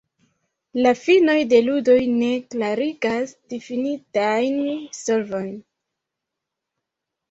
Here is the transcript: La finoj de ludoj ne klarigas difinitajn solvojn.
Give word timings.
La 0.85 0.93
finoj 1.01 1.35
de 1.51 1.59
ludoj 1.67 1.99
ne 2.15 2.31
klarigas 2.55 3.37
difinitajn 3.55 4.61
solvojn. 5.05 5.57